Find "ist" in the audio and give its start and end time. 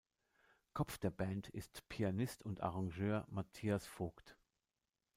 1.49-1.87